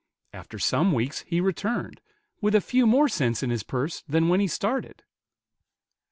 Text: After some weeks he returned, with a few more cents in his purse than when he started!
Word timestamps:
After 0.33 0.57
some 0.57 0.93
weeks 0.93 1.19
he 1.27 1.39
returned, 1.39 2.01
with 2.41 2.55
a 2.55 2.59
few 2.59 2.87
more 2.87 3.07
cents 3.07 3.43
in 3.43 3.51
his 3.51 3.61
purse 3.61 4.01
than 4.07 4.29
when 4.29 4.39
he 4.39 4.47
started! 4.47 5.03